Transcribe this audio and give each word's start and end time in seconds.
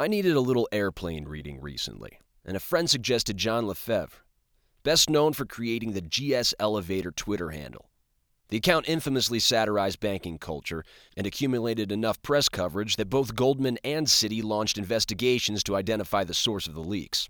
I 0.00 0.06
needed 0.06 0.36
a 0.36 0.40
little 0.40 0.68
airplane 0.70 1.24
reading 1.24 1.60
recently, 1.60 2.20
and 2.44 2.56
a 2.56 2.60
friend 2.60 2.88
suggested 2.88 3.36
John 3.36 3.66
LeFevre, 3.66 4.20
best 4.84 5.10
known 5.10 5.32
for 5.32 5.44
creating 5.44 5.90
the 5.90 6.00
GS 6.00 6.54
Elevator 6.60 7.10
Twitter 7.10 7.50
handle. 7.50 7.90
The 8.50 8.58
account 8.58 8.88
infamously 8.88 9.40
satirized 9.40 9.98
banking 9.98 10.38
culture 10.38 10.84
and 11.16 11.26
accumulated 11.26 11.90
enough 11.90 12.22
press 12.22 12.48
coverage 12.48 12.94
that 12.94 13.10
both 13.10 13.34
Goldman 13.34 13.76
and 13.82 14.06
Citi 14.06 14.40
launched 14.40 14.78
investigations 14.78 15.64
to 15.64 15.74
identify 15.74 16.22
the 16.22 16.32
source 16.32 16.68
of 16.68 16.74
the 16.74 16.80
leaks. 16.80 17.28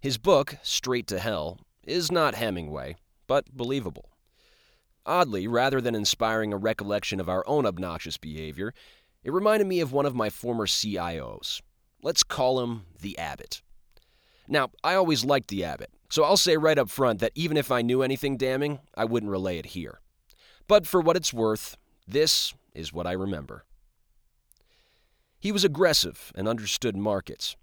His 0.00 0.18
book, 0.18 0.56
Straight 0.62 1.08
to 1.08 1.18
Hell, 1.18 1.58
is 1.82 2.12
not 2.12 2.36
Hemingway, 2.36 2.94
but 3.26 3.56
believable. 3.56 4.08
Oddly, 5.04 5.48
rather 5.48 5.80
than 5.80 5.96
inspiring 5.96 6.52
a 6.52 6.58
recollection 6.58 7.18
of 7.18 7.28
our 7.28 7.42
own 7.48 7.66
obnoxious 7.66 8.18
behavior, 8.18 8.72
it 9.24 9.32
reminded 9.32 9.66
me 9.66 9.80
of 9.80 9.92
one 9.92 10.06
of 10.06 10.14
my 10.14 10.30
former 10.30 10.66
CIOs, 10.66 11.60
Let's 12.02 12.22
call 12.22 12.60
him 12.60 12.84
the 13.00 13.18
Abbot. 13.18 13.62
Now, 14.46 14.70
I 14.82 14.94
always 14.94 15.24
liked 15.24 15.48
the 15.48 15.64
Abbot, 15.64 15.90
so 16.08 16.24
I'll 16.24 16.36
say 16.36 16.56
right 16.56 16.78
up 16.78 16.88
front 16.88 17.20
that 17.20 17.32
even 17.34 17.56
if 17.56 17.70
I 17.70 17.82
knew 17.82 18.02
anything 18.02 18.36
damning, 18.36 18.80
I 18.96 19.04
wouldn't 19.04 19.30
relay 19.30 19.58
it 19.58 19.66
here. 19.66 20.00
But 20.68 20.86
for 20.86 21.00
what 21.00 21.16
it's 21.16 21.34
worth, 21.34 21.76
this 22.06 22.54
is 22.74 22.92
what 22.92 23.06
I 23.06 23.12
remember. 23.12 23.64
He 25.38 25.52
was 25.52 25.64
aggressive 25.64 26.32
and 26.34 26.48
understood 26.48 26.96
markets, 26.96 27.56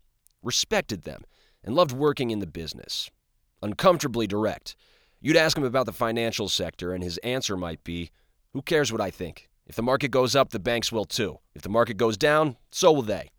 respected 0.43 1.03
them, 1.03 1.23
and 1.63 1.75
loved 1.75 1.91
working 1.91 2.29
in 2.31 2.39
the 2.39 2.47
business. 2.47 3.09
Uncomfortably 3.61 4.27
direct. 4.27 4.75
You'd 5.21 5.37
ask 5.37 5.57
him 5.57 5.63
about 5.63 5.85
the 5.85 5.91
financial 5.91 6.49
sector, 6.49 6.93
and 6.93 7.03
his 7.03 7.17
answer 7.19 7.57
might 7.57 7.83
be, 7.83 8.11
Who 8.53 8.61
cares 8.61 8.91
what 8.91 9.01
I 9.01 9.09
think? 9.09 9.49
If 9.65 9.75
the 9.75 9.81
market 9.81 10.09
goes 10.09 10.35
up, 10.35 10.51
the 10.51 10.59
banks 10.59 10.91
will 10.91 11.05
too. 11.05 11.39
If 11.55 11.63
the 11.63 11.69
market 11.69 11.97
goes 11.97 12.17
down, 12.17 12.57
so 12.69 12.91
will 12.91 13.01
they. 13.01 13.31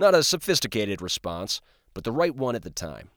Not 0.00 0.14
a 0.14 0.22
sophisticated 0.22 1.02
response, 1.02 1.60
but 1.92 2.04
the 2.04 2.10
right 2.10 2.34
one 2.34 2.56
at 2.56 2.62
the 2.62 2.70
time. 2.70 3.10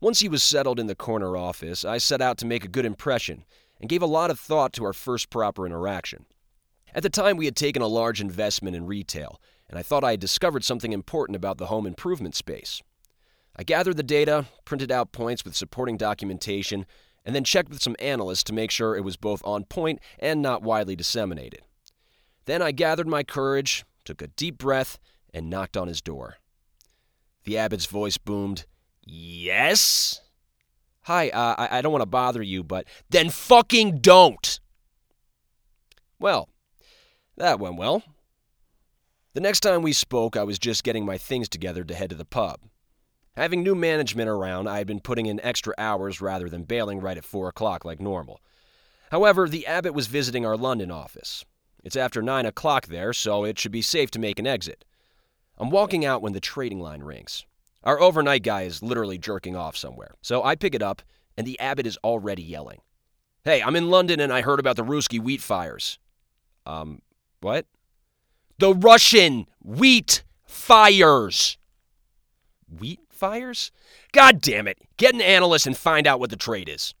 Once 0.00 0.20
he 0.20 0.28
was 0.28 0.42
settled 0.42 0.80
in 0.80 0.86
the 0.86 0.94
corner 0.94 1.36
office, 1.36 1.84
I 1.84 1.98
set 1.98 2.22
out 2.22 2.38
to 2.38 2.46
make 2.46 2.64
a 2.64 2.68
good 2.68 2.86
impression 2.86 3.44
and 3.78 3.90
gave 3.90 4.00
a 4.00 4.06
lot 4.06 4.30
of 4.30 4.40
thought 4.40 4.72
to 4.72 4.84
our 4.86 4.94
first 4.94 5.28
proper 5.28 5.66
interaction. 5.66 6.24
At 6.94 7.02
the 7.02 7.10
time, 7.10 7.36
we 7.36 7.44
had 7.44 7.56
taken 7.56 7.82
a 7.82 7.88
large 7.88 8.22
investment 8.22 8.74
in 8.74 8.86
retail, 8.86 9.38
and 9.68 9.78
I 9.78 9.82
thought 9.82 10.02
I 10.02 10.12
had 10.12 10.20
discovered 10.20 10.64
something 10.64 10.94
important 10.94 11.36
about 11.36 11.58
the 11.58 11.66
home 11.66 11.86
improvement 11.86 12.34
space. 12.34 12.80
I 13.54 13.62
gathered 13.62 13.98
the 13.98 14.02
data, 14.02 14.46
printed 14.64 14.90
out 14.90 15.12
points 15.12 15.44
with 15.44 15.54
supporting 15.54 15.98
documentation, 15.98 16.86
and 17.22 17.34
then 17.34 17.44
checked 17.44 17.68
with 17.68 17.82
some 17.82 17.96
analysts 17.98 18.44
to 18.44 18.54
make 18.54 18.70
sure 18.70 18.96
it 18.96 19.04
was 19.04 19.18
both 19.18 19.44
on 19.44 19.64
point 19.64 20.00
and 20.18 20.40
not 20.40 20.62
widely 20.62 20.96
disseminated. 20.96 21.60
Then 22.46 22.62
I 22.62 22.72
gathered 22.72 23.06
my 23.06 23.22
courage, 23.22 23.84
took 24.06 24.22
a 24.22 24.28
deep 24.28 24.56
breath, 24.56 24.98
and 25.32 25.50
knocked 25.50 25.76
on 25.76 25.88
his 25.88 26.00
door. 26.00 26.36
The 27.44 27.58
abbot's 27.58 27.86
voice 27.86 28.18
boomed, 28.18 28.66
Yes? 29.04 30.20
Hi, 31.02 31.30
uh, 31.30 31.54
I, 31.58 31.78
I 31.78 31.82
don't 31.82 31.92
want 31.92 32.02
to 32.02 32.06
bother 32.06 32.42
you, 32.42 32.62
but 32.62 32.86
then 33.08 33.30
fucking 33.30 33.98
don't! 33.98 34.60
Well, 36.18 36.48
that 37.36 37.58
went 37.58 37.76
well. 37.76 38.02
The 39.32 39.40
next 39.40 39.60
time 39.60 39.82
we 39.82 39.92
spoke, 39.92 40.36
I 40.36 40.44
was 40.44 40.58
just 40.58 40.84
getting 40.84 41.06
my 41.06 41.16
things 41.16 41.48
together 41.48 41.82
to 41.84 41.94
head 41.94 42.10
to 42.10 42.16
the 42.16 42.24
pub. 42.24 42.60
Having 43.36 43.62
new 43.62 43.74
management 43.74 44.28
around, 44.28 44.68
I 44.68 44.78
had 44.78 44.86
been 44.86 45.00
putting 45.00 45.26
in 45.26 45.40
extra 45.40 45.72
hours 45.78 46.20
rather 46.20 46.48
than 46.48 46.64
bailing 46.64 47.00
right 47.00 47.16
at 47.16 47.24
4 47.24 47.48
o'clock 47.48 47.84
like 47.84 48.00
normal. 48.00 48.40
However, 49.10 49.48
the 49.48 49.66
abbot 49.66 49.94
was 49.94 50.08
visiting 50.08 50.44
our 50.44 50.56
London 50.56 50.90
office. 50.90 51.44
It's 51.82 51.96
after 51.96 52.20
9 52.20 52.44
o'clock 52.44 52.86
there, 52.86 53.12
so 53.12 53.44
it 53.44 53.58
should 53.58 53.72
be 53.72 53.82
safe 53.82 54.10
to 54.12 54.18
make 54.18 54.38
an 54.38 54.46
exit. 54.46 54.84
I'm 55.60 55.70
walking 55.70 56.04
out 56.04 56.22
when 56.22 56.32
the 56.32 56.40
trading 56.40 56.80
line 56.80 57.02
rings. 57.02 57.44
Our 57.84 58.00
overnight 58.00 58.42
guy 58.42 58.62
is 58.62 58.82
literally 58.82 59.18
jerking 59.18 59.54
off 59.54 59.76
somewhere. 59.76 60.14
So 60.22 60.42
I 60.42 60.56
pick 60.56 60.74
it 60.74 60.82
up, 60.82 61.02
and 61.36 61.46
the 61.46 61.60
abbot 61.60 61.86
is 61.86 61.98
already 62.02 62.42
yelling. 62.42 62.80
Hey, 63.44 63.62
I'm 63.62 63.76
in 63.76 63.88
London 63.88 64.20
and 64.20 64.32
I 64.32 64.42
heard 64.42 64.60
about 64.60 64.76
the 64.76 64.84
Ruski 64.84 65.20
wheat 65.20 65.40
fires. 65.40 65.98
Um, 66.66 67.00
what? 67.40 67.66
The 68.58 68.74
Russian 68.74 69.46
wheat 69.62 70.24
fires. 70.44 71.56
Wheat 72.68 73.00
fires? 73.08 73.70
God 74.12 74.40
damn 74.40 74.68
it. 74.68 74.78
Get 74.98 75.14
an 75.14 75.22
analyst 75.22 75.66
and 75.66 75.76
find 75.76 76.06
out 76.06 76.20
what 76.20 76.30
the 76.30 76.36
trade 76.36 76.68
is. 76.68 76.94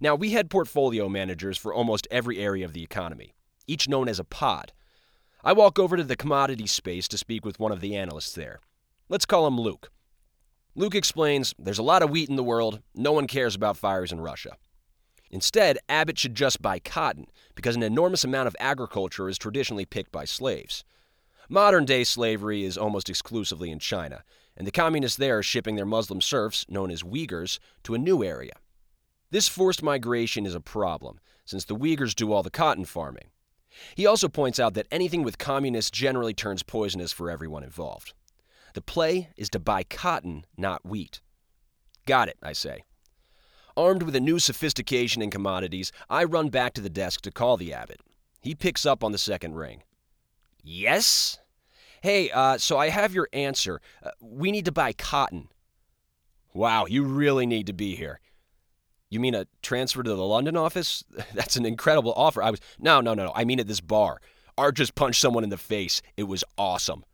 Now, 0.00 0.14
we 0.14 0.30
had 0.30 0.50
portfolio 0.50 1.08
managers 1.08 1.58
for 1.58 1.74
almost 1.74 2.08
every 2.10 2.38
area 2.38 2.64
of 2.64 2.72
the 2.72 2.82
economy, 2.82 3.34
each 3.66 3.88
known 3.88 4.08
as 4.08 4.18
a 4.18 4.24
pod. 4.24 4.72
I 5.44 5.52
walk 5.52 5.78
over 5.78 5.96
to 5.96 6.02
the 6.02 6.16
commodity 6.16 6.66
space 6.66 7.06
to 7.08 7.18
speak 7.18 7.44
with 7.44 7.60
one 7.60 7.70
of 7.70 7.80
the 7.80 7.94
analysts 7.94 8.32
there. 8.32 8.58
Let's 9.08 9.24
call 9.26 9.46
him 9.46 9.58
Luke. 9.58 9.90
Luke 10.74 10.96
explains 10.96 11.54
there's 11.58 11.78
a 11.78 11.82
lot 11.84 12.02
of 12.02 12.10
wheat 12.10 12.28
in 12.28 12.34
the 12.34 12.42
world, 12.42 12.80
no 12.94 13.12
one 13.12 13.28
cares 13.28 13.54
about 13.54 13.76
fires 13.76 14.10
in 14.10 14.20
Russia. 14.20 14.56
Instead, 15.30 15.78
Abbot 15.88 16.18
should 16.18 16.34
just 16.34 16.60
buy 16.60 16.80
cotton, 16.80 17.26
because 17.54 17.76
an 17.76 17.82
enormous 17.84 18.24
amount 18.24 18.48
of 18.48 18.56
agriculture 18.58 19.28
is 19.28 19.38
traditionally 19.38 19.84
picked 19.84 20.10
by 20.10 20.24
slaves. 20.24 20.82
Modern 21.48 21.84
day 21.84 22.02
slavery 22.02 22.64
is 22.64 22.76
almost 22.76 23.08
exclusively 23.08 23.70
in 23.70 23.78
China, 23.78 24.24
and 24.56 24.66
the 24.66 24.72
communists 24.72 25.18
there 25.18 25.38
are 25.38 25.42
shipping 25.42 25.76
their 25.76 25.86
Muslim 25.86 26.20
serfs, 26.20 26.66
known 26.68 26.90
as 26.90 27.02
Uyghurs, 27.02 27.60
to 27.84 27.94
a 27.94 27.98
new 27.98 28.24
area. 28.24 28.54
This 29.30 29.46
forced 29.46 29.82
migration 29.82 30.46
is 30.46 30.54
a 30.54 30.60
problem, 30.60 31.20
since 31.44 31.64
the 31.64 31.76
Uyghurs 31.76 32.14
do 32.14 32.32
all 32.32 32.42
the 32.42 32.50
cotton 32.50 32.84
farming. 32.84 33.30
He 33.94 34.06
also 34.06 34.28
points 34.28 34.58
out 34.58 34.74
that 34.74 34.88
anything 34.90 35.22
with 35.22 35.38
communists 35.38 35.90
generally 35.90 36.34
turns 36.34 36.62
poisonous 36.62 37.12
for 37.12 37.30
everyone 37.30 37.62
involved. 37.62 38.12
The 38.74 38.82
play 38.82 39.30
is 39.36 39.48
to 39.50 39.58
buy 39.58 39.84
cotton, 39.84 40.44
not 40.56 40.86
wheat. 40.86 41.20
Got 42.06 42.28
it, 42.28 42.38
I 42.42 42.52
say. 42.52 42.84
Armed 43.76 44.02
with 44.02 44.16
a 44.16 44.20
new 44.20 44.38
sophistication 44.38 45.22
in 45.22 45.30
commodities, 45.30 45.92
I 46.10 46.24
run 46.24 46.48
back 46.48 46.74
to 46.74 46.80
the 46.80 46.90
desk 46.90 47.20
to 47.22 47.30
call 47.30 47.56
the 47.56 47.72
abbot. 47.72 48.00
He 48.40 48.54
picks 48.54 48.86
up 48.86 49.04
on 49.04 49.12
the 49.12 49.18
second 49.18 49.54
ring. 49.54 49.82
Yes? 50.62 51.38
Hey, 52.02 52.30
uh, 52.30 52.58
so 52.58 52.78
I 52.78 52.88
have 52.88 53.14
your 53.14 53.28
answer. 53.32 53.80
Uh, 54.02 54.10
we 54.20 54.50
need 54.50 54.64
to 54.64 54.72
buy 54.72 54.92
cotton. 54.92 55.48
Wow, 56.54 56.86
you 56.86 57.04
really 57.04 57.46
need 57.46 57.66
to 57.66 57.72
be 57.72 57.94
here. 57.94 58.20
You 59.10 59.20
mean 59.20 59.34
a 59.34 59.46
transfer 59.62 60.02
to 60.02 60.14
the 60.14 60.24
London 60.24 60.56
office? 60.56 61.02
That's 61.34 61.56
an 61.56 61.64
incredible 61.64 62.12
offer. 62.16 62.42
I 62.42 62.50
was 62.50 62.60
No, 62.78 63.00
no, 63.00 63.14
no, 63.14 63.26
no. 63.26 63.32
I 63.34 63.44
mean 63.44 63.60
at 63.60 63.66
this 63.66 63.80
bar. 63.80 64.20
Art 64.56 64.76
just 64.76 64.94
punched 64.94 65.20
someone 65.20 65.44
in 65.44 65.50
the 65.50 65.56
face. 65.56 66.02
It 66.16 66.24
was 66.24 66.44
awesome. 66.56 67.04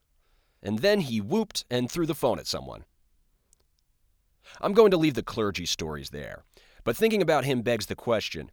And 0.62 0.78
then 0.78 1.00
he 1.00 1.20
whooped 1.20 1.64
and 1.70 1.90
threw 1.90 2.06
the 2.06 2.14
phone 2.14 2.38
at 2.38 2.46
someone. 2.46 2.84
I'm 4.60 4.72
going 4.72 4.90
to 4.92 4.96
leave 4.96 5.14
the 5.14 5.22
clergy 5.22 5.66
stories 5.66 6.10
there. 6.10 6.44
But 6.84 6.96
thinking 6.96 7.22
about 7.22 7.44
him 7.44 7.62
begs 7.62 7.86
the 7.86 7.94
question 7.94 8.50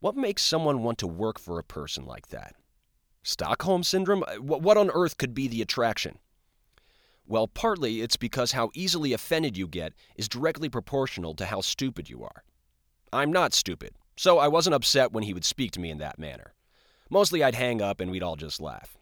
what 0.00 0.16
makes 0.16 0.42
someone 0.42 0.82
want 0.82 0.98
to 0.98 1.06
work 1.06 1.38
for 1.38 1.58
a 1.60 1.64
person 1.64 2.04
like 2.04 2.28
that? 2.28 2.56
Stockholm 3.22 3.84
Syndrome? 3.84 4.24
Uh, 4.24 4.34
what 4.42 4.76
on 4.76 4.90
earth 4.90 5.16
could 5.16 5.32
be 5.32 5.46
the 5.46 5.62
attraction? 5.62 6.18
Well, 7.24 7.46
partly 7.46 8.00
it's 8.00 8.16
because 8.16 8.52
how 8.52 8.70
easily 8.74 9.12
offended 9.12 9.56
you 9.56 9.68
get 9.68 9.92
is 10.16 10.28
directly 10.28 10.68
proportional 10.68 11.34
to 11.34 11.46
how 11.46 11.60
stupid 11.60 12.10
you 12.10 12.24
are. 12.24 12.42
I'm 13.12 13.32
not 13.32 13.52
stupid, 13.52 13.94
so 14.16 14.38
I 14.38 14.48
wasn't 14.48 14.74
upset 14.74 15.12
when 15.12 15.24
he 15.24 15.34
would 15.34 15.44
speak 15.44 15.70
to 15.72 15.80
me 15.80 15.90
in 15.90 15.98
that 15.98 16.18
manner. 16.18 16.54
Mostly 17.10 17.44
I'd 17.44 17.54
hang 17.54 17.82
up 17.82 18.00
and 18.00 18.10
we'd 18.10 18.22
all 18.22 18.36
just 18.36 18.60
laugh. 18.60 18.96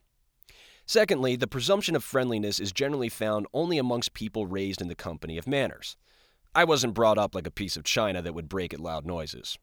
Secondly, 0.85 1.37
the 1.37 1.47
presumption 1.47 1.95
of 1.95 2.03
friendliness 2.03 2.59
is 2.59 2.73
generally 2.73 3.09
found 3.09 3.47
only 3.55 3.79
amongst 3.79 4.13
people 4.13 4.47
raised 4.47 4.81
in 4.81 4.89
the 4.89 4.97
company 4.97 5.39
of 5.39 5.47
manners. 5.47 5.97
I 6.53 6.65
wasn't 6.65 6.95
brought 6.95 7.19
up 7.19 7.35
like 7.37 7.47
a 7.47 7.53
piece 7.53 7.77
of 7.77 7.85
china 7.85 8.21
that 8.23 8.35
would 8.35 8.49
break 8.49 8.75
at 8.75 8.81
loud 8.81 9.07
noises. 9.07 9.57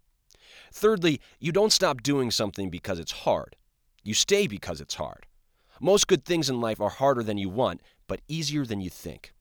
Thirdly, 0.71 1.19
you 1.39 1.51
don't 1.51 1.73
stop 1.73 2.01
doing 2.01 2.31
something 2.31 2.69
because 2.69 2.99
it's 2.99 3.11
hard. 3.11 3.57
You 4.03 4.13
stay 4.13 4.47
because 4.47 4.79
it's 4.79 4.95
hard. 4.95 5.25
Most 5.81 6.07
good 6.07 6.23
things 6.23 6.49
in 6.49 6.61
life 6.61 6.79
are 6.79 6.89
harder 6.89 7.23
than 7.23 7.37
you 7.37 7.49
want, 7.49 7.81
but 8.07 8.21
easier 8.29 8.65
than 8.65 8.79
you 8.79 8.89
think. 8.89 9.33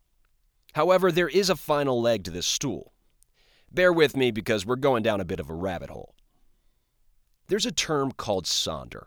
However, 0.75 1.12
there 1.12 1.28
is 1.28 1.48
a 1.48 1.56
final 1.56 2.02
leg 2.02 2.25
to 2.25 2.32
this 2.32 2.46
stool. 2.46 2.92
Bear 3.72 3.92
with 3.92 4.16
me 4.16 4.30
because 4.30 4.64
we're 4.64 4.76
going 4.76 5.02
down 5.02 5.20
a 5.20 5.24
bit 5.24 5.40
of 5.40 5.50
a 5.50 5.54
rabbit 5.54 5.90
hole. 5.90 6.14
There's 7.48 7.66
a 7.66 7.72
term 7.72 8.12
called 8.12 8.44
sonder 8.44 9.04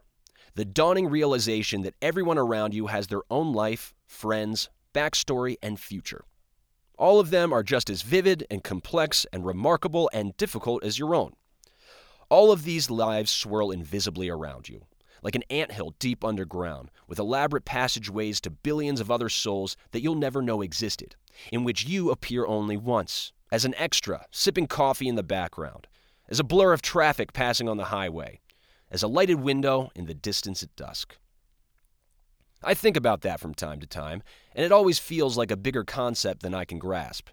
the 0.55 0.65
dawning 0.65 1.07
realization 1.07 1.83
that 1.83 1.95
everyone 2.01 2.37
around 2.37 2.73
you 2.73 2.87
has 2.87 3.07
their 3.07 3.21
own 3.29 3.53
life, 3.53 3.93
friends, 4.05 4.69
backstory, 4.93 5.55
and 5.61 5.79
future. 5.79 6.25
All 6.97 7.19
of 7.19 7.29
them 7.29 7.53
are 7.53 7.63
just 7.63 7.89
as 7.89 8.01
vivid 8.01 8.45
and 8.51 8.61
complex 8.61 9.25
and 9.31 9.45
remarkable 9.45 10.09
and 10.11 10.35
difficult 10.35 10.83
as 10.83 10.99
your 10.99 11.15
own. 11.15 11.33
All 12.29 12.51
of 12.51 12.63
these 12.63 12.89
lives 12.89 13.31
swirl 13.31 13.71
invisibly 13.71 14.27
around 14.27 14.67
you, 14.67 14.85
like 15.23 15.35
an 15.35 15.43
anthill 15.49 15.95
deep 15.97 16.25
underground, 16.25 16.91
with 17.07 17.19
elaborate 17.19 17.63
passageways 17.63 18.41
to 18.41 18.49
billions 18.49 18.99
of 18.99 19.09
other 19.09 19.29
souls 19.29 19.77
that 19.91 20.01
you'll 20.01 20.15
never 20.15 20.41
know 20.41 20.61
existed, 20.61 21.15
in 21.53 21.63
which 21.63 21.85
you 21.85 22.11
appear 22.11 22.45
only 22.45 22.75
once, 22.75 23.31
as 23.51 23.65
an 23.65 23.75
extra, 23.75 24.25
sipping 24.31 24.67
coffee 24.67 25.07
in 25.07 25.15
the 25.15 25.23
background, 25.23 25.87
as 26.27 26.39
a 26.39 26.43
blur 26.43 26.73
of 26.73 26.81
traffic 26.81 27.33
passing 27.33 27.67
on 27.67 27.77
the 27.77 27.85
highway, 27.85 28.39
as 28.91 29.03
a 29.03 29.07
lighted 29.07 29.39
window 29.39 29.89
in 29.95 30.05
the 30.05 30.13
distance 30.13 30.63
at 30.63 30.75
dusk. 30.75 31.17
I 32.63 32.73
think 32.73 32.97
about 32.97 33.21
that 33.21 33.39
from 33.39 33.53
time 33.53 33.79
to 33.79 33.87
time, 33.87 34.21
and 34.53 34.65
it 34.65 34.71
always 34.71 34.99
feels 34.99 35.37
like 35.37 35.51
a 35.51 35.57
bigger 35.57 35.83
concept 35.83 36.41
than 36.41 36.53
I 36.53 36.65
can 36.65 36.77
grasp. 36.77 37.29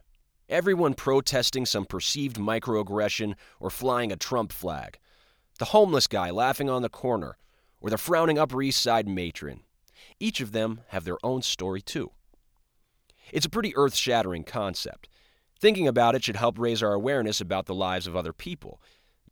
Everyone 0.49 0.95
protesting 0.95 1.67
some 1.67 1.85
perceived 1.85 2.37
microaggression 2.37 3.35
or 3.59 3.69
flying 3.69 4.13
a 4.13 4.17
Trump 4.17 4.53
flag. 4.53 4.99
The 5.59 5.67
homeless 5.67 6.07
guy 6.07 6.31
laughing 6.31 6.71
on 6.71 6.83
the 6.83 6.89
corner, 6.89 7.37
or 7.81 7.91
the 7.91 7.99
frowning 7.99 8.39
Upper 8.39 8.63
East 8.63 8.81
Side 8.81 9.09
matron. 9.09 9.63
Each 10.21 10.41
of 10.41 10.53
them 10.53 10.83
have 10.89 11.05
their 11.05 11.19
own 11.25 11.43
story, 11.43 11.83
too. 11.83 12.13
It's 13.33 13.47
a 13.47 13.51
pretty 13.51 13.77
earth 13.77 13.97
shattering 13.97 14.45
concept. 14.45 15.09
Thinking 15.59 15.89
about 15.89 16.15
it 16.15 16.25
should 16.25 16.37
help 16.37 16.59
raise 16.59 16.83
our 16.83 16.93
awareness 16.93 17.41
about 17.41 17.67
the 17.67 17.75
lives 17.75 18.07
of 18.07 18.15
other 18.15 18.33
people. 18.33 18.81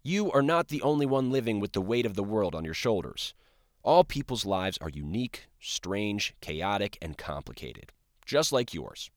You 0.02 0.30
are 0.32 0.42
not 0.42 0.68
the 0.68 0.82
only 0.82 1.06
one 1.06 1.30
living 1.30 1.60
with 1.60 1.72
the 1.72 1.80
weight 1.80 2.06
of 2.06 2.14
the 2.14 2.24
world 2.24 2.54
on 2.54 2.64
your 2.64 2.74
shoulders. 2.74 3.34
All 3.82 4.04
people's 4.04 4.46
lives 4.46 4.78
are 4.80 4.88
unique, 4.88 5.46
strange, 5.60 6.34
chaotic, 6.40 6.96
and 7.02 7.18
complicated, 7.18 7.92
just 8.24 8.52
like 8.52 8.72
yours. 8.72 9.10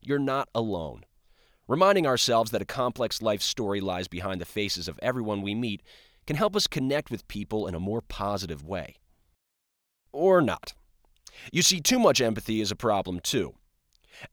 You're 0.00 0.18
not 0.18 0.48
alone. 0.54 1.04
Reminding 1.68 2.06
ourselves 2.06 2.50
that 2.50 2.62
a 2.62 2.66
complex 2.66 3.22
life 3.22 3.40
story 3.40 3.80
lies 3.80 4.08
behind 4.08 4.40
the 4.40 4.44
faces 4.44 4.88
of 4.88 4.98
everyone 5.00 5.42
we 5.42 5.54
meet 5.54 5.82
can 6.26 6.36
help 6.36 6.56
us 6.56 6.66
connect 6.66 7.10
with 7.10 7.28
people 7.28 7.68
in 7.68 7.74
a 7.74 7.80
more 7.80 8.00
positive 8.00 8.64
way. 8.64 8.96
Or 10.12 10.40
not. 10.40 10.74
You 11.52 11.62
see, 11.62 11.80
too 11.80 11.98
much 11.98 12.20
empathy 12.20 12.60
is 12.60 12.70
a 12.70 12.76
problem 12.76 13.20
too. 13.20 13.54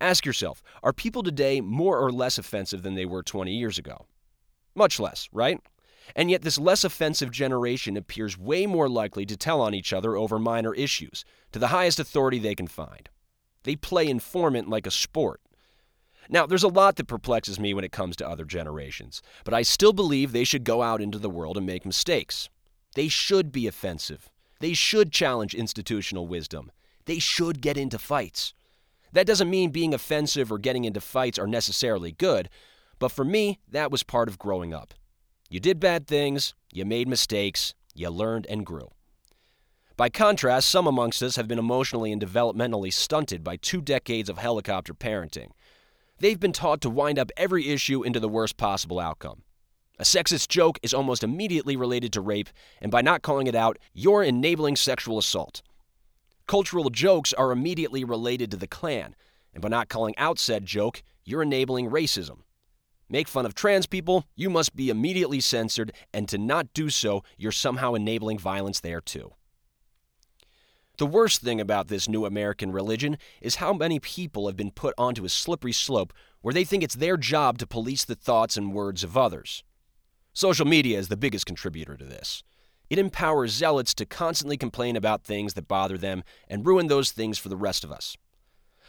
Ask 0.02 0.26
yourself 0.26 0.62
are 0.84 0.94
people 0.94 1.24
today 1.24 1.62
more 1.62 1.98
or 1.98 2.12
less 2.12 2.38
offensive 2.38 2.84
than 2.84 2.96
they 2.96 3.06
were 3.06 3.24
20 3.24 3.54
years 3.54 3.78
ago? 3.78 4.06
Much 4.76 5.00
less, 5.00 5.30
right? 5.32 5.60
And 6.16 6.32
yet, 6.32 6.42
this 6.42 6.58
less 6.58 6.84
offensive 6.84 7.32
generation 7.32 7.96
appears 7.96 8.38
way 8.38 8.66
more 8.66 8.90
likely 8.90 9.26
to 9.28 9.38
tell 9.38 9.62
on 9.62 9.74
each 9.74 9.94
other 9.94 10.16
over 10.16 10.40
minor 10.40 10.74
issues, 10.74 11.24
to 11.52 11.60
the 11.60 11.68
highest 11.68 12.00
authority 12.00 12.40
they 12.40 12.56
can 12.56 12.68
find. 12.68 13.10
They 13.64 13.76
play 13.76 14.08
informant 14.08 14.70
like 14.70 14.88
a 14.88 14.92
sport. 14.92 15.42
Now, 16.30 16.46
there's 16.46 16.64
a 16.64 16.68
lot 16.68 16.96
that 16.96 17.08
perplexes 17.08 17.60
me 17.60 17.74
when 17.74 17.84
it 17.84 17.92
comes 17.92 18.16
to 18.18 18.28
other 18.28 18.46
generations, 18.46 19.22
but 19.44 19.54
I 19.54 19.64
still 19.64 19.94
believe 19.94 20.32
they 20.32 20.44
should 20.44 20.64
go 20.64 20.82
out 20.82 21.02
into 21.02 21.18
the 21.18 21.30
world 21.30 21.58
and 21.58 21.66
make 21.66 21.86
mistakes. 21.86 22.50
They 22.96 23.08
should 23.08 23.52
be 23.52 23.68
offensive. 23.68 24.30
They 24.60 24.74
should 24.74 25.12
challenge 25.12 25.56
institutional 25.56 26.28
wisdom. 26.28 26.72
They 27.06 27.20
should 27.20 27.62
get 27.62 27.78
into 27.78 27.98
fights. 27.98 28.54
That 29.14 29.28
doesn't 29.28 29.50
mean 29.50 29.72
being 29.72 29.94
offensive 29.94 30.52
or 30.52 30.58
getting 30.58 30.86
into 30.86 31.02
fights 31.02 31.40
are 31.40 31.48
necessarily 31.48 32.12
good, 32.12 32.50
but 33.00 33.12
for 33.12 33.26
me, 33.26 33.60
that 33.70 33.92
was 33.92 34.04
part 34.04 34.28
of 34.28 34.38
growing 34.38 34.74
up. 34.74 34.94
You 35.50 35.60
did 35.60 35.80
bad 35.80 36.08
things, 36.08 36.54
you 36.72 36.86
made 36.86 37.08
mistakes, 37.08 37.74
you 37.96 38.10
learned 38.10 38.46
and 38.48 38.66
grew. 38.66 38.92
By 39.98 40.10
contrast, 40.10 40.70
some 40.70 40.88
amongst 40.88 41.22
us 41.24 41.36
have 41.36 41.48
been 41.48 41.60
emotionally 41.60 42.12
and 42.12 42.22
developmentally 42.22 42.94
stunted 42.94 43.44
by 43.44 43.58
two 43.58 43.82
decades 43.82 44.30
of 44.30 44.38
helicopter 44.38 44.94
parenting. 44.94 45.50
They've 46.20 46.40
been 46.40 46.54
taught 46.54 46.82
to 46.82 46.90
wind 46.90 47.18
up 47.18 47.32
every 47.36 47.70
issue 47.70 48.04
into 48.04 48.20
the 48.20 48.30
worst 48.30 48.58
possible 48.58 49.00
outcome. 49.00 49.44
A 49.98 50.04
sexist 50.04 50.48
joke 50.48 50.80
is 50.82 50.94
almost 50.94 51.24
immediately 51.24 51.76
related 51.76 52.14
to 52.14 52.22
rape, 52.22 52.50
and 52.82 52.92
by 52.92 53.02
not 53.02 53.22
calling 53.22 53.48
it 53.48 53.56
out, 53.56 53.78
you're 53.94 54.24
enabling 54.24 54.78
sexual 54.78 55.18
assault. 55.18 55.62
Cultural 56.50 56.90
jokes 56.90 57.32
are 57.34 57.52
immediately 57.52 58.04
related 58.04 58.50
to 58.50 58.58
the 58.58 58.66
Klan, 58.66 59.16
and 59.54 59.62
by 59.62 59.70
not 59.70 59.88
calling 59.88 60.18
out 60.18 60.40
said 60.40 60.66
joke, 60.66 61.04
you're 61.24 61.44
enabling 61.44 61.92
racism. 61.92 62.40
Make 63.08 63.28
fun 63.28 63.46
of 63.46 63.54
trans 63.54 63.86
people, 63.86 64.26
you 64.36 64.50
must 64.50 64.76
be 64.76 64.90
immediately 64.90 65.42
censored, 65.42 65.92
and 66.12 66.28
to 66.28 66.40
not 66.40 66.74
do 66.74 66.90
so, 66.90 67.24
you're 67.38 67.52
somehow 67.52 67.94
enabling 67.94 68.40
violence 68.40 68.80
there 68.80 69.00
too. 69.00 69.34
The 70.98 71.06
worst 71.06 71.42
thing 71.42 71.62
about 71.62 71.88
this 71.88 72.10
new 72.10 72.26
American 72.26 72.72
religion 72.72 73.20
is 73.42 73.58
how 73.58 73.72
many 73.72 74.00
people 74.00 74.48
have 74.48 74.58
been 74.58 74.72
put 74.72 74.96
onto 74.98 75.26
a 75.26 75.30
slippery 75.30 75.72
slope 75.72 76.14
where 76.42 76.56
they 76.56 76.64
think 76.64 76.82
it's 76.82 76.96
their 76.96 77.16
job 77.16 77.60
to 77.60 77.68
police 77.68 78.06
the 78.06 78.16
thoughts 78.16 78.58
and 78.58 78.74
words 78.74 79.04
of 79.04 79.16
others. 79.16 79.64
Social 80.34 80.66
media 80.66 80.98
is 80.98 81.10
the 81.10 81.16
biggest 81.16 81.46
contributor 81.46 81.96
to 81.96 82.06
this. 82.06 82.44
It 82.90 83.00
empowers 83.00 83.52
zealots 83.52 83.94
to 83.96 84.06
constantly 84.06 84.58
complain 84.58 84.96
about 84.96 85.24
things 85.24 85.54
that 85.54 85.68
bother 85.68 85.98
them 85.98 86.24
and 86.48 86.66
ruin 86.66 86.88
those 86.88 87.12
things 87.12 87.38
for 87.38 87.50
the 87.50 87.58
rest 87.58 87.84
of 87.84 87.92
us. 87.92 88.18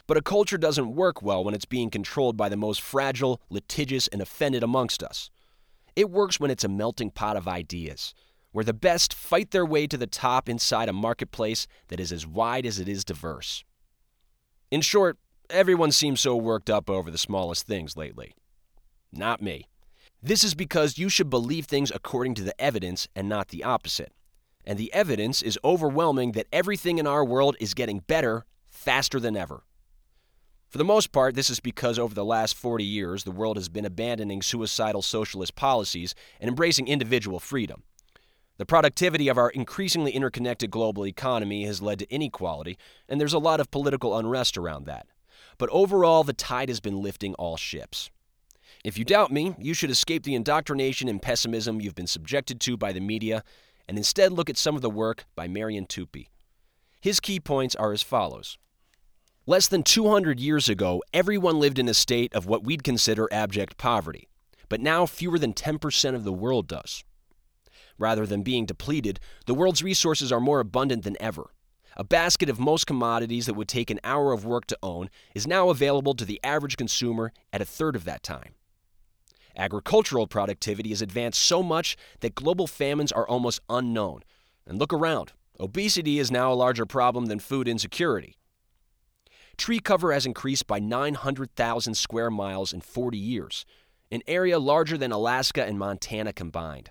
But 0.07 0.17
a 0.17 0.23
culture 0.23 0.59
doesn't 0.59 0.95
work 0.95 1.23
well 1.23 1.45
when 1.45 1.55
it's 1.55 1.67
being 1.67 1.91
controlled 1.91 2.37
by 2.37 2.49
the 2.49 2.57
most 2.57 2.81
fragile, 2.81 3.41
litigious, 3.51 4.09
and 4.09 4.23
offended 4.23 4.63
amongst 4.63 5.03
us. 5.03 5.31
It 5.95 6.11
works 6.11 6.41
when 6.41 6.51
it's 6.51 6.65
a 6.65 6.69
melting 6.69 7.11
pot 7.11 7.37
of 7.37 7.47
ideas 7.47 8.15
where 8.53 8.65
the 8.65 8.73
best 8.73 9.15
fight 9.15 9.51
their 9.51 9.67
way 9.67 9.87
to 9.87 9.97
the 9.97 10.07
top 10.07 10.49
inside 10.49 10.89
a 10.89 10.93
marketplace 10.93 11.67
that 11.89 12.01
is 12.01 12.11
as 12.11 12.27
wide 12.27 12.67
as 12.67 12.79
it 12.79 12.89
is 12.89 13.05
diverse. 13.05 13.65
In 14.71 14.81
short, 14.81 15.19
everyone 15.49 15.93
seems 15.93 16.21
so 16.21 16.37
worked 16.37 16.71
up 16.71 16.91
over 16.91 17.11
the 17.11 17.19
smallest 17.19 17.67
things 17.67 17.97
lately. 17.97 18.35
Not 19.13 19.43
me. 19.43 19.67
This 20.23 20.45
is 20.45 20.55
because 20.55 20.99
you 20.99 21.09
should 21.09 21.31
believe 21.31 21.65
things 21.65 21.91
according 21.95 22.35
to 22.35 22.43
the 22.43 22.59
evidence 22.61 23.09
and 23.17 23.27
not 23.29 23.49
the 23.49 23.65
opposite. 23.65 24.13
And 24.67 24.79
the 24.79 24.93
evidence 24.93 25.41
is 25.41 25.59
overwhelming 25.65 26.33
that 26.33 26.47
everything 26.53 26.99
in 26.99 27.07
our 27.07 27.25
world 27.25 27.57
is 27.59 27.73
getting 27.73 28.01
better 28.01 28.45
faster 28.69 29.19
than 29.19 29.35
ever. 29.35 29.65
For 30.69 30.77
the 30.77 30.85
most 30.85 31.11
part, 31.11 31.35
this 31.35 31.49
is 31.49 31.59
because 31.59 31.99
over 31.99 32.15
the 32.15 32.25
last 32.25 32.55
40 32.55 32.85
years, 32.85 33.25
the 33.25 33.31
world 33.31 33.57
has 33.57 33.71
been 33.71 33.87
abandoning 33.87 34.43
suicidal 34.43 35.01
socialist 35.01 35.57
policies 35.57 36.15
and 36.39 36.49
embracing 36.49 36.87
individual 36.87 37.41
freedom. 37.41 37.83
The 38.59 38.67
productivity 38.67 39.29
of 39.29 39.39
our 39.39 39.49
increasingly 39.49 40.13
interconnected 40.13 40.71
global 40.71 41.07
economy 41.07 41.65
has 41.65 41.81
led 41.81 41.99
to 42.01 42.15
inequality, 42.15 42.77
and 43.09 43.19
there's 43.19 43.33
a 43.33 43.39
lot 43.39 43.59
of 43.59 43.71
political 43.71 44.17
unrest 44.17 44.59
around 44.59 44.85
that. 44.85 45.07
But 45.57 45.71
overall, 45.71 46.25
the 46.25 46.35
tide 46.35 46.69
has 46.69 46.79
been 46.79 47.01
lifting 47.01 47.35
all 47.35 47.57
ships. 47.57 48.11
If 48.83 48.97
you 48.97 49.05
doubt 49.05 49.31
me, 49.31 49.55
you 49.59 49.75
should 49.75 49.91
escape 49.91 50.23
the 50.23 50.35
indoctrination 50.35 51.07
and 51.07 51.21
pessimism 51.21 51.81
you've 51.81 51.95
been 51.95 52.07
subjected 52.07 52.61
to 52.63 52.79
by 52.79 52.93
the 52.93 53.01
media 53.01 53.45
and 53.87 53.99
instead 53.99 54.33
look 54.33 54.49
at 54.49 54.57
some 54.57 54.75
of 54.75 54.81
the 54.81 54.89
work 54.89 55.27
by 55.37 55.49
Marian 55.49 55.85
Tupy. 55.85 56.31
His 56.99 57.21
key 57.21 57.41
points 57.41 57.75
are 57.75 57.93
as 57.93 58.03
follows. 58.03 58.57
Less 59.47 59.69
than 59.69 59.83
200 59.83 60.41
years 60.41 60.69
ago, 60.69 61.03
everyone 61.13 61.61
lived 61.61 61.79
in 61.79 61.89
a 61.89 61.95
state 61.95 62.35
of 62.35 62.47
what 62.47 62.65
we'd 62.65 62.85
consider 62.85 63.29
abject 63.31 63.77
poverty, 63.77 64.29
but 64.71 64.81
now 64.81 65.05
fewer 65.05 65.39
than 65.39 65.53
10% 65.53 66.15
of 66.15 66.25
the 66.25 66.33
world 66.33 66.67
does. 66.67 67.05
Rather 67.99 68.25
than 68.25 68.43
being 68.43 68.65
depleted, 68.65 69.21
the 69.45 69.55
world's 69.55 69.83
resources 69.83 70.33
are 70.33 70.41
more 70.41 70.61
abundant 70.61 71.05
than 71.05 71.21
ever. 71.21 71.51
A 71.99 72.05
basket 72.05 72.49
of 72.49 72.59
most 72.59 72.87
commodities 72.87 73.45
that 73.45 73.55
would 73.55 73.69
take 73.69 73.91
an 73.91 74.01
hour 74.05 74.33
of 74.33 74.47
work 74.47 74.65
to 74.67 74.79
own 74.83 75.11
is 75.35 75.47
now 75.47 75.69
available 75.69 76.15
to 76.15 76.25
the 76.25 76.41
average 76.43 76.79
consumer 76.79 77.33
at 77.53 77.61
a 77.61 77.67
third 77.67 77.95
of 77.95 78.05
that 78.05 78.23
time. 78.23 78.55
Agricultural 79.61 80.27
productivity 80.27 80.89
has 80.89 81.03
advanced 81.03 81.43
so 81.43 81.63
much 81.63 81.95
that 82.21 82.35
global 82.35 82.67
famines 82.67 83.13
are 83.13 83.29
almost 83.29 83.61
unknown. 83.69 84.23
And 84.67 84.79
look 84.79 84.91
around 84.91 85.33
obesity 85.61 86.19
is 86.19 86.31
now 86.31 86.51
a 86.51 86.55
larger 86.55 86.87
problem 86.87 87.27
than 87.27 87.39
food 87.39 87.69
insecurity. 87.69 88.39
Tree 89.59 89.79
cover 89.79 90.13
has 90.15 90.25
increased 90.25 90.67
by 90.67 90.79
900,000 90.79 91.95
square 91.95 92.31
miles 92.31 92.73
in 92.73 92.81
40 92.81 93.19
years, 93.19 93.67
an 94.11 94.23
area 94.27 94.59
larger 94.59 94.97
than 94.97 95.13
Alaska 95.13 95.63
and 95.63 95.79
Montana 95.79 96.33
combined. 96.33 96.91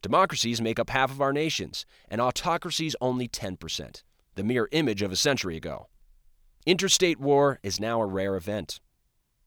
Democracies 0.00 0.62
make 0.62 0.78
up 0.78 0.88
half 0.88 1.10
of 1.10 1.20
our 1.20 1.34
nations, 1.34 1.84
and 2.08 2.22
autocracies 2.22 2.96
only 3.02 3.28
10%, 3.28 4.02
the 4.36 4.42
mere 4.42 4.68
image 4.72 5.02
of 5.02 5.12
a 5.12 5.16
century 5.16 5.58
ago. 5.58 5.88
Interstate 6.64 7.20
war 7.20 7.58
is 7.62 7.78
now 7.78 8.00
a 8.00 8.06
rare 8.06 8.34
event. 8.36 8.80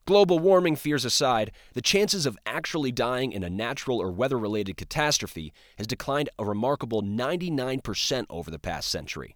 Global 0.08 0.38
warming 0.38 0.76
fears 0.76 1.04
aside, 1.04 1.52
the 1.74 1.82
chances 1.82 2.28
of 2.28 2.38
actually 2.46 2.92
dying 2.92 3.32
in 3.32 3.44
a 3.44 3.50
natural 3.50 4.00
or 4.00 4.12
weather 4.12 4.38
related 4.38 4.78
catastrophe 4.78 5.52
has 5.80 5.88
declined 5.88 6.30
a 6.38 6.46
remarkable 6.46 7.02
99% 7.02 8.26
over 8.30 8.52
the 8.52 8.60
past 8.60 8.90
century. 8.90 9.36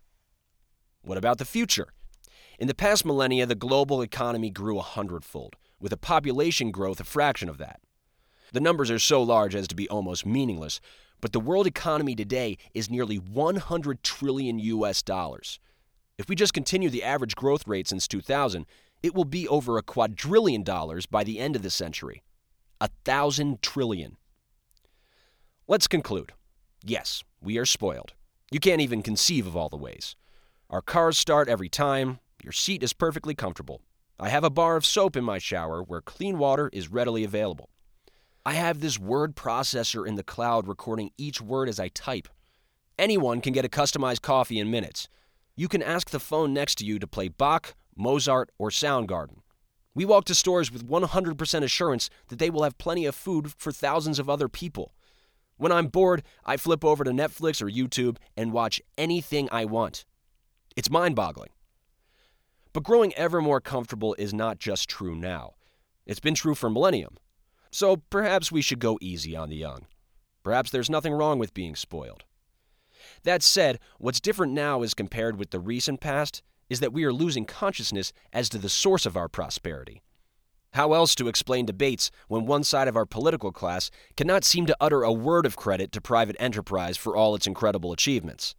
What 1.01 1.17
about 1.17 1.39
the 1.39 1.45
future? 1.45 1.87
In 2.59 2.67
the 2.67 2.75
past 2.75 3.03
millennia, 3.03 3.47
the 3.47 3.55
global 3.55 4.03
economy 4.03 4.51
grew 4.51 4.77
a 4.77 4.83
hundredfold, 4.83 5.55
with 5.79 5.91
a 5.91 5.97
population 5.97 6.69
growth 6.69 6.99
a 6.99 7.03
fraction 7.03 7.49
of 7.49 7.57
that. 7.57 7.79
The 8.53 8.59
numbers 8.59 8.91
are 8.91 8.99
so 8.99 9.23
large 9.23 9.55
as 9.55 9.67
to 9.69 9.75
be 9.75 9.89
almost 9.89 10.23
meaningless, 10.23 10.79
but 11.19 11.31
the 11.31 11.39
world 11.39 11.65
economy 11.65 12.15
today 12.15 12.57
is 12.75 12.91
nearly 12.91 13.17
100 13.17 14.03
trillion 14.03 14.59
US 14.59 15.01
dollars. 15.01 15.59
If 16.19 16.29
we 16.29 16.35
just 16.35 16.53
continue 16.53 16.91
the 16.91 17.03
average 17.03 17.35
growth 17.35 17.65
rate 17.65 17.87
since 17.87 18.07
2000, 18.07 18.67
it 19.01 19.15
will 19.15 19.25
be 19.25 19.47
over 19.47 19.77
a 19.77 19.83
quadrillion 19.83 20.63
dollars 20.63 21.05
by 21.05 21.23
the 21.23 21.39
end 21.39 21.55
of 21.55 21.61
the 21.61 21.69
century. 21.69 22.23
A 22.81 22.89
thousand 23.05 23.61
trillion. 23.61 24.17
Let's 25.67 25.87
conclude. 25.87 26.33
Yes, 26.83 27.23
we 27.41 27.57
are 27.57 27.65
spoiled. 27.65 28.13
You 28.51 28.59
can't 28.59 28.81
even 28.81 29.01
conceive 29.01 29.45
of 29.45 29.55
all 29.55 29.69
the 29.69 29.77
ways. 29.77 30.15
Our 30.69 30.81
cars 30.81 31.17
start 31.17 31.49
every 31.49 31.69
time. 31.69 32.19
Your 32.43 32.53
seat 32.53 32.83
is 32.83 32.93
perfectly 32.93 33.35
comfortable. 33.35 33.81
I 34.19 34.29
have 34.29 34.43
a 34.43 34.49
bar 34.49 34.75
of 34.75 34.85
soap 34.85 35.15
in 35.15 35.23
my 35.23 35.37
shower 35.37 35.81
where 35.83 36.01
clean 36.01 36.37
water 36.37 36.69
is 36.73 36.91
readily 36.91 37.23
available. 37.23 37.69
I 38.45 38.53
have 38.53 38.79
this 38.79 38.97
word 38.97 39.35
processor 39.35 40.07
in 40.07 40.15
the 40.15 40.23
cloud 40.23 40.67
recording 40.67 41.11
each 41.17 41.41
word 41.41 41.69
as 41.69 41.79
I 41.79 41.89
type. 41.89 42.27
Anyone 42.97 43.41
can 43.41 43.53
get 43.53 43.65
a 43.65 43.69
customized 43.69 44.21
coffee 44.21 44.59
in 44.59 44.71
minutes. 44.71 45.07
you 45.55 45.67
can 45.67 45.83
ask 45.83 46.09
the 46.09 46.21
phone 46.21 46.53
next 46.53 46.75
to 46.75 46.85
you 46.85 46.97
to 46.99 47.05
play 47.05 47.27
Bach, 47.27 47.75
Mozart, 47.99 48.49
or 48.57 48.69
Soundgarden. 48.69 49.41
We 49.93 50.05
walk 50.05 50.25
to 50.25 50.35
stores 50.35 50.71
with 50.71 50.87
100% 50.87 51.63
assurance 51.63 52.09
that 52.29 52.39
they 52.39 52.49
will 52.49 52.63
have 52.63 52.77
plenty 52.77 53.05
of 53.05 53.15
food 53.15 53.51
for 53.57 53.71
thousands 53.71 54.17
of 54.17 54.29
other 54.29 54.47
people. 54.47 54.93
When 55.57 55.73
I'm 55.73 55.87
bored, 55.87 56.23
I 56.45 56.55
flip 56.55 56.85
over 56.85 57.03
to 57.03 57.11
Netflix 57.11 57.61
or 57.61 57.69
YouTube 57.69 58.17
and 58.37 58.53
watch 58.53 58.81
anything 58.97 59.49
I 59.51 59.65
want. 59.65 60.05
It's 60.77 60.89
mind 60.89 61.17
boggling. 61.17 61.49
But 62.71 62.83
growing 62.83 63.13
ever 63.15 63.41
more 63.41 63.59
comfortable 63.59 64.15
is 64.17 64.33
not 64.33 64.59
just 64.59 64.87
true 64.87 65.15
now, 65.15 65.55
it's 66.05 66.21
been 66.21 66.35
true 66.35 66.55
for 66.55 66.69
millennium. 66.69 67.17
So 67.71 67.97
perhaps 67.97 68.51
we 68.51 68.61
should 68.61 68.79
go 68.79 68.97
easy 69.01 69.35
on 69.35 69.49
the 69.49 69.57
young. 69.57 69.85
Perhaps 70.43 70.71
there's 70.71 70.89
nothing 70.89 71.13
wrong 71.13 71.37
with 71.37 71.53
being 71.53 71.75
spoiled. 71.75 72.23
That 73.23 73.43
said, 73.43 73.79
what's 73.97 74.19
different 74.19 74.53
now 74.53 74.81
as 74.81 74.93
compared 74.93 75.37
with 75.37 75.51
the 75.51 75.59
recent 75.59 75.99
past 75.99 76.41
is 76.69 76.79
that 76.79 76.93
we 76.93 77.03
are 77.03 77.13
losing 77.13 77.45
consciousness 77.45 78.13
as 78.31 78.49
to 78.49 78.57
the 78.57 78.69
source 78.69 79.05
of 79.05 79.17
our 79.17 79.27
prosperity. 79.27 80.01
How 80.73 80.93
else 80.93 81.15
to 81.15 81.27
explain 81.27 81.65
debates 81.65 82.11
when 82.27 82.45
one 82.45 82.63
side 82.63 82.87
of 82.87 82.95
our 82.95 83.05
political 83.05 83.51
class 83.51 83.89
cannot 84.15 84.43
seem 84.43 84.67
to 84.67 84.77
utter 84.79 85.01
a 85.01 85.11
word 85.11 85.45
of 85.45 85.55
credit 85.55 85.91
to 85.93 86.01
private 86.01 86.35
enterprise 86.39 86.95
for 86.95 87.15
all 87.15 87.33
its 87.33 87.47
incredible 87.47 87.91
achievements? 87.91 88.53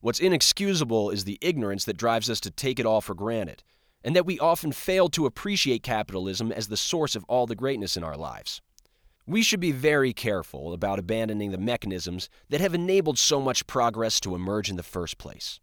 What's 0.00 0.20
inexcusable 0.20 1.10
is 1.10 1.24
the 1.24 1.38
ignorance 1.40 1.84
that 1.84 1.96
drives 1.96 2.28
us 2.28 2.40
to 2.40 2.50
take 2.50 2.80
it 2.80 2.86
all 2.86 3.00
for 3.00 3.14
granted, 3.14 3.62
and 4.02 4.14
that 4.16 4.26
we 4.26 4.38
often 4.38 4.72
fail 4.72 5.08
to 5.10 5.24
appreciate 5.24 5.82
capitalism 5.82 6.52
as 6.52 6.68
the 6.68 6.76
source 6.76 7.14
of 7.14 7.24
all 7.24 7.46
the 7.46 7.54
greatness 7.54 7.96
in 7.96 8.04
our 8.04 8.16
lives. 8.16 8.60
We 9.26 9.42
should 9.42 9.60
be 9.60 9.72
very 9.72 10.12
careful 10.12 10.74
about 10.74 10.98
abandoning 10.98 11.52
the 11.52 11.58
mechanisms 11.58 12.28
that 12.50 12.60
have 12.60 12.74
enabled 12.74 13.18
so 13.18 13.40
much 13.40 13.66
progress 13.66 14.20
to 14.20 14.34
emerge 14.34 14.68
in 14.68 14.76
the 14.76 14.82
first 14.82 15.16
place. 15.16 15.60